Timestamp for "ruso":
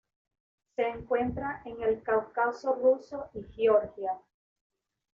2.73-3.29